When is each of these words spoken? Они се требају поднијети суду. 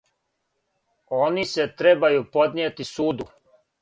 Они 1.19 1.43
се 1.51 1.67
требају 1.83 2.25
поднијети 2.39 2.89
суду. 2.93 3.29